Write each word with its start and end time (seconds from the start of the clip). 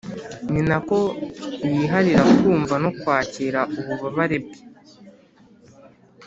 ni 0.51 0.61
nako 0.69 0.99
yiharira 1.75 2.23
kumva 2.37 2.75
no 2.83 2.89
kwakira 2.99 3.59
ububabare 3.81 4.37
bwe 4.43 4.59